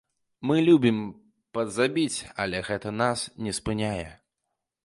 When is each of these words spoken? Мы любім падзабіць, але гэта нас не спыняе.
Мы 0.51 0.55
любім 0.69 0.97
падзабіць, 1.57 2.19
але 2.47 2.65
гэта 2.71 2.97
нас 3.03 3.19
не 3.49 3.55
спыняе. 3.59 4.05